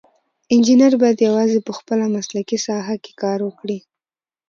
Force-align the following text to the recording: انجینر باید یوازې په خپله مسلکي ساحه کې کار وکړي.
انجینر 0.53 0.93
باید 1.01 1.25
یوازې 1.27 1.59
په 1.67 1.71
خپله 1.77 2.05
مسلکي 2.15 2.57
ساحه 2.65 2.95
کې 3.03 3.11
کار 3.21 3.39
وکړي. 3.43 3.79